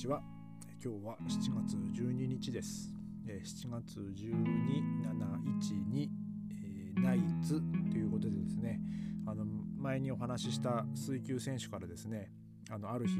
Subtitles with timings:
[0.00, 0.22] ちは。
[0.82, 2.90] 今日は7月12日です。
[3.26, 4.32] 7月12、
[5.04, 6.08] 712、
[6.50, 7.60] えー、ナイツ
[7.92, 8.80] ということでですね
[9.26, 9.44] あの
[9.76, 12.30] 前にお話しした水球選手からですね
[12.70, 13.14] あのある日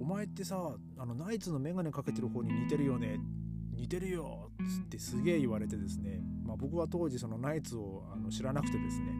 [0.00, 3.20] お前ってさあのナイツの眼鏡かけてる方に似てるよね
[3.74, 9.12] 似てるよっつってすげえ言われてですね、まあ、僕は当時そのナイツをあの知らなくてですね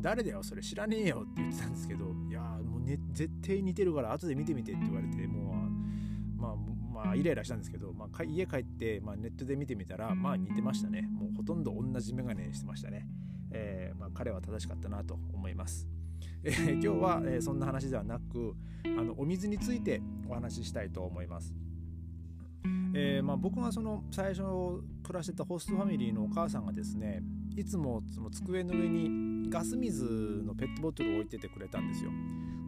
[0.00, 5.47] 誰だよそれ知らねえよって言ってたんですけどいやもう、ね、絶対似てるから後で見てみてって言われてもう
[6.98, 11.02] まあ、まあ、イライラしたんですけど、まあ、家帰って、まあ、ネットで見てみたら、まあ似てましたね。
[11.02, 13.06] もうほとんど同じメガネしてましたね。
[13.52, 15.88] えー、まあ、彼は正しかったなと思います。
[16.42, 21.54] えー、今日は、えー、そんな話ではなくあのお水についてお話ししたいと思います。
[22.94, 27.22] えーまあ、僕がその最初暮らしてたホストファミリーのお母さんがですね
[27.54, 32.10] いつもその机の上にガス水のペットボトルを置いててくれたんですよ。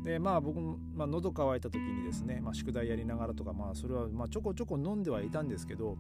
[0.05, 5.97] でまあ僕も、まあ、喉乾いた時にですね、まあ、宿題やりながらとかまあそれはまあちょこちょこ飲んではいたんですけど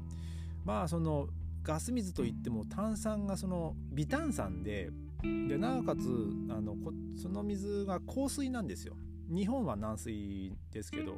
[0.65, 1.29] まあその
[1.63, 4.91] ガス水といっても炭酸がその微炭酸で
[5.23, 6.01] でなおかつ
[6.49, 6.75] あの
[7.21, 8.97] その水が硬水なんですよ。
[9.29, 11.15] 日本は軟水ですけど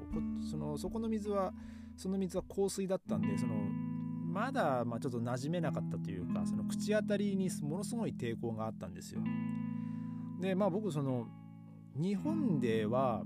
[0.50, 1.52] そのそこの水は
[1.96, 3.54] その水は硬水だったんでその
[4.32, 9.20] まだまあちょっと馴染めなかったというかその口当たりにものすごい抵抗があったんですよ。
[10.40, 11.26] でまあ僕その
[11.96, 13.22] 日本では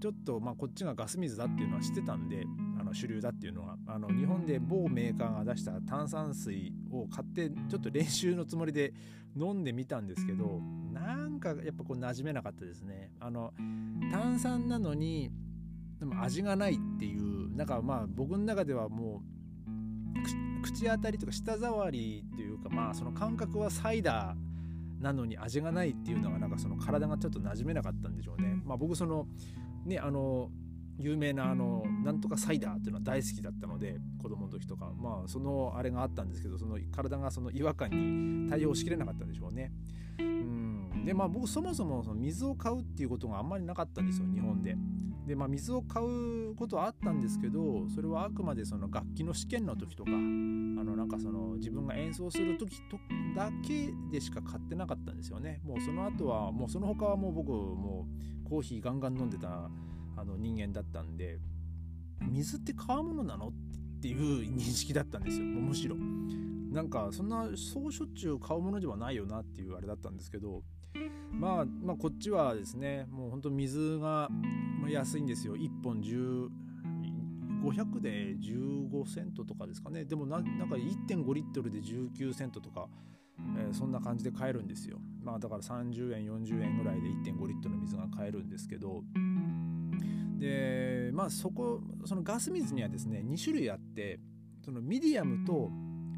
[0.00, 2.44] ちょっとまあこっちがガス水だっていうのは知ってたんで
[2.78, 3.76] あの主流だっていうのは。
[3.86, 8.92] あの日本で某メーカーが出した炭酸水を買ってちょっと練習のつもりで
[9.36, 10.60] 飲んでみたんですけど
[10.92, 13.10] なんかやっぱこう馴染めなかったですね。
[13.20, 13.52] あの
[14.10, 15.30] 炭酸なのに
[15.98, 24.45] でも味がないっていうなんかまあ僕の中ではもう口当たりとか舌触りというかまあその感覚はサイダー
[25.00, 28.60] なのに味がないっていうのがなんかその体がちょっと馴染めなかったんでしょうね。
[28.64, 29.26] まあ、僕その
[29.84, 30.50] ねあの
[30.98, 39.72] 有名なあのなんとかサイダーっていうのは大好きだったので子供の時とかまあそのあれがあったんですけどその体がその違和感に対応しきれなかったんでしょうね。
[40.18, 44.76] うんでまあ僕そもそもその水を買うっていうことがあんまりなかったんですよ日本で。
[45.26, 52.98] でまあ水を買うことはあったんですけどそれはあくまでその楽器の試験の時とかあのなんかその自分が演奏する時と
[53.34, 55.60] だけでしか買ってなかったんですよね。
[55.64, 58.06] もうその後はもうその他はもう僕も
[58.44, 59.68] うコーヒーガンガン飲んでた
[60.16, 61.38] あの人間だったんで
[62.30, 63.52] 水って買うものなのっ
[64.00, 65.44] ていう認識だったんですよ。
[65.44, 65.96] むしろ。
[65.96, 70.62] なんかそんなそうしょっちゅう買うものではないよなっていうあれだったんですけど
[71.32, 74.28] まあ、まあこっちはですねもうほんと水が
[74.88, 75.56] 安いんですよ。
[75.56, 76.48] 1本10
[77.66, 80.04] 500で15セントとかですかね。
[80.04, 82.88] でもなんか1.5リットルで19セントとか、
[83.58, 84.98] えー、そんな感じで買えるんですよ。
[85.22, 89.02] まあだから30円40円ぐらいで1.5リットルの水が買えるんですけど。
[90.38, 94.20] でまあそこそのガス水にはですね2種類あって
[94.62, 95.70] そのミディアムと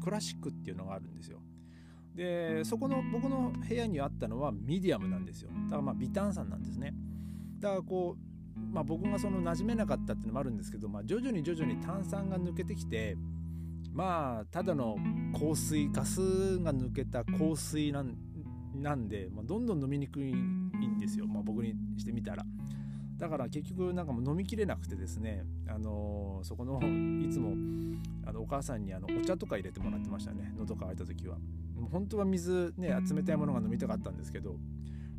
[0.03, 1.39] クラシックっていうのがあるんですよ。
[2.15, 5.49] でそこの僕の部屋にあったのはミディアムなんですよ。
[5.65, 6.93] だからまあ微炭酸なんですね。
[7.59, 13.17] だからこう、まあ、僕がその馴染めなかったっていうのもあるんですけど、まあ、徐々に徐々に炭酸が抜けてきて
[13.93, 14.97] まあただの
[15.33, 18.15] 香水ガスが抜けた香水なん
[18.75, 22.43] なんで、まあ、どんどん飲みにくいんですよ、まあ、僕にしてみたら。
[23.19, 26.77] だから結局なんかもう飲みきれなくてですね、あのー、そこの
[27.21, 27.53] いつも
[28.25, 30.53] あのお母さんにあのお茶とか入れてもらってましたね。
[30.57, 31.37] 喉乾いた時は。
[31.91, 34.55] 本当は水ね冷たいものが飲みたかったんですけど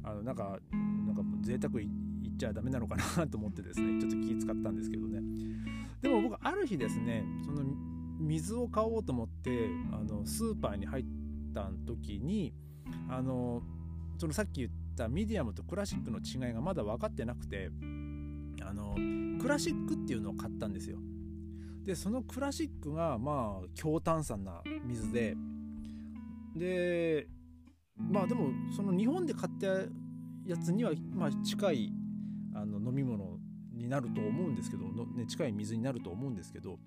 [0.03, 1.89] あのなんかなんか贅沢言
[2.33, 5.21] っちゃダメなのかなと思ってですね ちょっと気使ったんですけどね。
[6.01, 7.63] でも僕ある日ですねその
[8.19, 11.05] 水を買おうと思ってあのスーパーに入っ
[11.55, 12.55] た時に
[13.09, 13.63] あの
[14.19, 17.71] そのさっき言ったミディアムとクラシックの違いがまだ分かってなくて
[18.63, 18.95] あの
[19.41, 20.99] クラシックっていうのを買ったんですよ。
[21.85, 25.35] でそのクラシックがまあ強炭酸な水で
[26.55, 27.27] で
[27.97, 29.67] まあでもその日本で買った
[30.47, 31.93] やつにはまあ近い
[32.55, 33.39] あの飲み物
[33.73, 36.79] になると思うんですけどね、近い水になると思うんですけど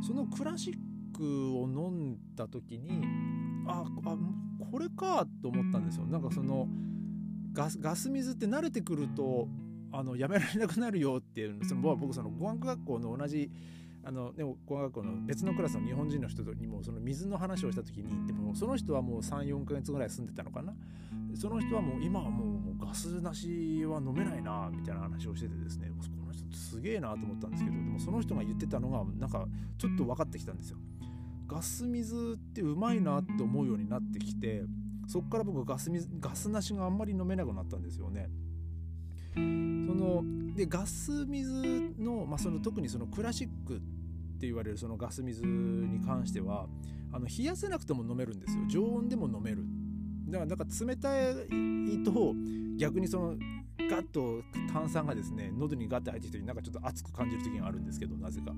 [0.00, 0.74] そのクラシッ
[1.14, 3.04] クを飲んだ時に
[3.66, 4.16] ああ
[4.70, 6.06] これかと思ったんですよ。
[6.06, 6.66] なんかその
[7.58, 9.48] ガスガス水って慣れてくると
[9.90, 13.50] あのやめられなくなるよっていうその僕その語学学校の同じ
[14.04, 20.72] あのでも語学校の別のクラスの日本人の人にもその水の話をした時にでもその人はもう34ヶ月ぐらい住んでたのかな。
[21.34, 29.46] その人はもう今はもうガスなしは飲めないなみたいな話をしててですねこの人すげえなと思ったんですけどでもその人が言ってたのがなんか
[29.76, 30.78] ちょっと分かってきたんですよ。
[31.46, 34.64] ガス水ってうまいなって思うようになってきて
[35.08, 38.28] そっから僕ガス水ガスなしがあんまり飲めなくなったんですよね。
[39.34, 40.22] その
[40.54, 43.78] でガス水の,、まあ、その特にそのクラシックっ
[44.38, 46.66] て言われるそのガス水に関しては
[47.10, 48.64] あの冷やせなくても飲めるんですよ。
[48.68, 49.64] 常温でも飲める。
[50.26, 51.34] だからなんか冷たい
[52.04, 52.34] と
[52.76, 53.36] 逆にその
[53.90, 58.52] ガッと炭酸がですね喉にガッて入ってきてなんかちょっと熱く感じる時があるんですけどなぜか。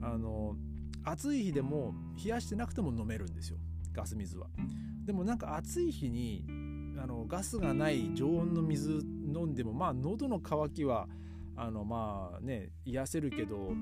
[0.00, 0.56] あの
[1.04, 3.58] 暑い日でも冷やしてなくても飲めるんですよ。
[3.92, 4.46] ガス水は。
[5.04, 6.44] でもなんか暑い日に
[7.02, 11.08] あのガスがない常温の水飲んでもまあ喉の渇きは
[11.56, 13.74] あのまあね癒せるけど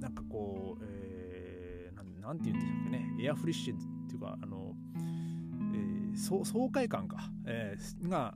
[0.00, 3.78] なんかこう、えー、なんて言うんでしたっけねエアフリッシュっ
[4.08, 4.72] ていうかあの、
[5.74, 8.34] えー、爽快感か、えー、が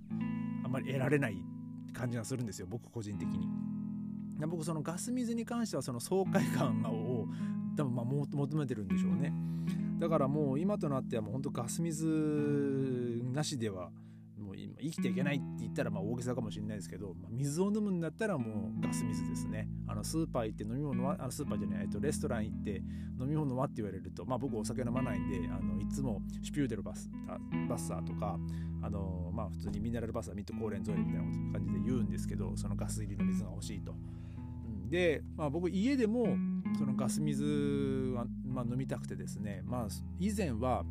[0.64, 1.36] あんまり得られない
[1.92, 3.48] 感じがするんですよ僕個人的に。
[4.46, 7.07] 僕そのガス水に関してはその爽快感を
[8.38, 9.32] 求めてるんでしょうね
[9.98, 12.06] だからもう今となってはもうほんとガス水
[13.32, 13.90] なしでは
[14.38, 22.82] もう生きていけないって言ったらまあ大げさかもしれないですけど、まあ、水を飲むんだったらもうガス水ですねあのスーパー行って飲み物はあのスーパーじゃないえっとレストラン行って
[23.20, 27.10] 飲み物はって言われるとまあ僕お酒飲まないんであのいつもシュピューデルバス
[27.68, 28.38] バッサーとか
[28.82, 33.94] あのまあ普通にミネラルバスターミッドコーレンゾイルみたいな感じで言うんですけどそのガス入りの水が欲しいと。
[34.88, 36.36] で、まあ、僕家でも
[36.78, 37.44] そのガス水
[38.14, 39.88] は、まあ、飲みたくてですね、まあ、
[40.18, 40.84] 以前は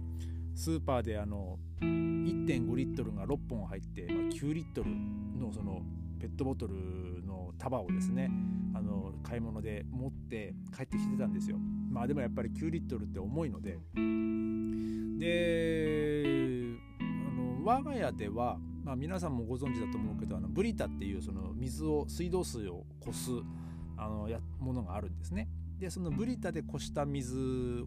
[0.55, 5.81] スーパーであの1.5リットルが6本入って、まあ、9リットルのその
[6.19, 8.31] ペットボトルの束をですね
[8.73, 11.57] あの買い物で持って帰ってきてたんですよ。
[11.89, 13.77] まあでもやっぱり9リットルって重いので。
[15.19, 17.03] であ
[17.35, 23.31] の我が家では、まあ、皆さんもご存知だと思うけどあのブリタっていうその水を水道水をこす
[23.97, 25.47] あのやものがあるんですね。
[25.79, 27.37] でそのブリタでこした水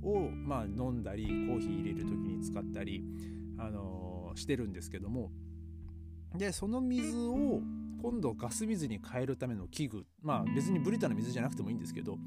[0.02, 3.04] を、まあ、飲んだりコーヒー入れる時に使ったり
[3.58, 5.30] あのしてるんですけども。
[6.36, 7.60] でその水を
[8.00, 12.18] 今度ガス水に変えるための器具まあ別にブリタの水じゃなくてもいいんですけど、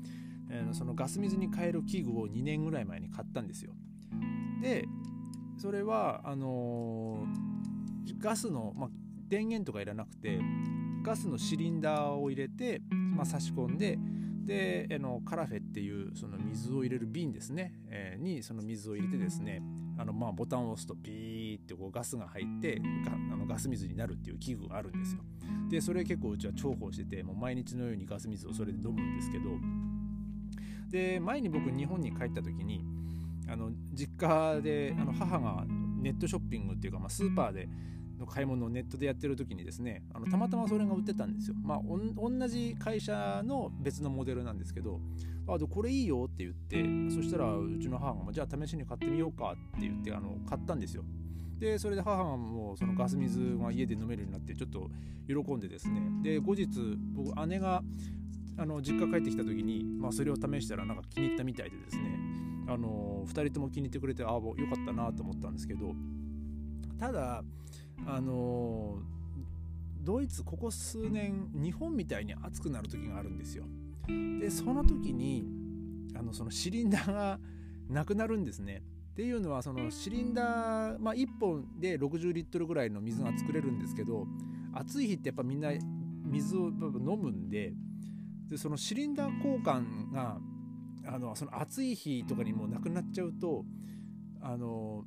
[0.49, 3.73] えー、そのガス水に変える器具を2年ぐらい前に買ったんですよ。
[4.61, 4.85] で
[5.57, 8.89] それはあのー、ガスの、まあ、
[9.29, 10.41] 電源とかいらなくて
[11.03, 12.81] ガスのシリンダーを入れて、
[13.13, 13.97] まあ、差し込んで
[14.45, 19.61] であのカラフェっていうその水を入れる瓶ですね、えー、にその水を入れてですね
[19.97, 22.81] あのまあボタンを押すとピーってこうガスが入って
[23.31, 25.21] あのガス水になるっていう器具があるんですよ。
[25.69, 29.51] でそれ結構うちは重宝しててもう毎日のようにガス水をそれで飲むんですけど
[30.89, 32.83] で前に僕日本に帰った時に
[33.47, 35.65] あの実家であの母が
[36.01, 37.69] ネットショッピングっていうか、まあ、スーパーで
[38.19, 41.55] の買い物をネットでやってる時にですねあのたまたまそれが売ってたんですよ。
[41.63, 44.99] まあ同じ会社の別のモデルなんですけど
[45.47, 51.03] あでこれいいよって言ってそしたらうちの母がじゃあ試しに買ってみようかって言ってあの買ったんですよ。
[51.59, 54.89] でそれで母がもうそのガス水が家で飲めるようになってちょっと
[55.27, 56.67] 喜んでですねで後日
[57.13, 57.81] 僕姉が
[58.57, 62.19] あの実家帰ってきた時に、まあ、それを試したらなんか気に入ったみたいでですね
[62.67, 65.93] あの2人とも気に入ってくれてああよかったなと思ったんですけど
[66.99, 67.43] ただ
[68.07, 68.97] あの
[70.01, 73.65] ドイツここ数年日本みたいに暑くなる時があるんですよ。
[74.39, 75.45] でその時に
[76.15, 77.39] あのそのシリンダーが
[77.89, 78.83] なくなるんですね。
[79.13, 84.25] っていうのはそのシリンダー、まあ、1本で60リットルぐらいの水が作れるんですけど
[84.73, 85.69] 暑い日ってやっぱみんな
[86.25, 87.73] 水を飲むんで
[88.49, 90.39] でそのシリンダー交換が
[91.05, 93.65] あのその暑い日とかにもうなくなっちゃうと
[94.41, 95.05] あの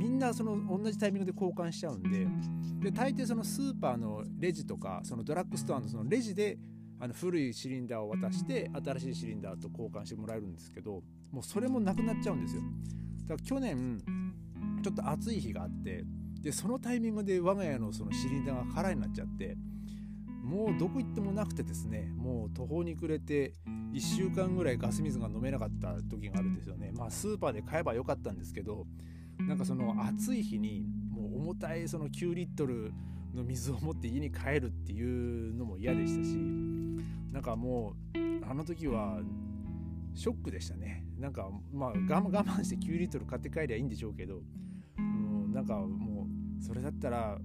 [0.00, 2.26] みんなその同じタイミングで交換しちゃうんで
[2.80, 6.56] で大抵そのスーパーのレジとかそのドラッグストアのそのレジで
[6.98, 12.62] あの古いシリンダーを渡して新しいシリンダーと交換してもらえるんですけどもうそれもなくなっちゃうんですよ。
[13.28, 14.02] だから去年
[14.82, 16.02] ちょっと暑い日があって
[16.40, 19.58] でそのタイミングで我が家のそのシリンダーが空になっちゃって
[20.42, 23.52] もうどこ行ってもなくてですねもう途方に暮れて
[23.92, 26.90] 1週間ぐらいガス水が飲めなかった時があるんですよね。
[26.94, 28.86] まあスーパーで買えばよかったんですけど
[29.46, 32.92] なんかその暑い日にもう重たいその9リットル
[33.34, 36.36] の水を持って家に帰るっていうのも嫌でしたし
[37.32, 38.18] なんかもう
[38.48, 39.20] あの時は
[40.14, 41.04] ショックでしたね。
[41.18, 44.40] なんかまあ我慢して9リットル買って帰りゃいいんでしょうけど
[44.96, 46.26] もうなんかも
[46.58, 47.38] うそれだったら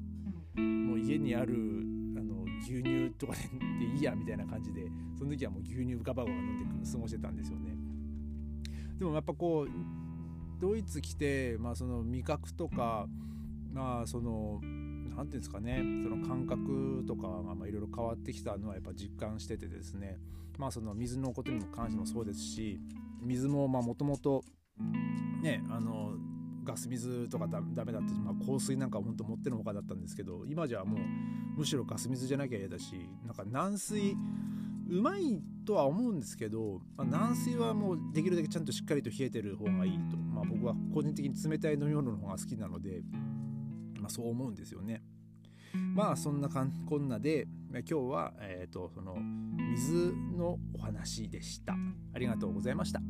[0.55, 1.53] もう家にある
[2.17, 3.33] あの牛乳とか
[3.79, 7.75] でいいやみたいな感じでその時はもう牛乳ガバガバ飲んで過ごしてたんですよね。
[8.97, 10.04] でもやっぱこう
[10.59, 13.07] ドイツ来て、まあ、その味覚とか、
[13.73, 14.73] まあ、その何て
[15.15, 20.17] 言うんですかねその感覚とかがいろいろ変わってきたのはやっぱ実感しててですね
[20.57, 22.79] まあその水のことにも関してもそうですし
[23.21, 24.43] 水ももともと
[25.41, 26.13] ねあの
[26.63, 34.15] ガス水とかダメだったし、まあ、香水なんか本当持ってのほかだったんですけど今じゃもうむしろガス水じゃなきゃ嫌だしなんか軟水
[34.87, 43.01] うまいとは思うんですけど、まあ、軟水はもうできるだけちゃんとしっかりと冷えてる方がいいと、まあ、僕は個人的に冷たい飲み物の方が好きなので、
[43.99, 45.01] まあ、そう思うんですよね。
[45.93, 49.17] まあそんなかんこんなで今日は、えー、とその
[49.71, 51.75] 水のお話でした。
[52.13, 53.01] ありがとうございました。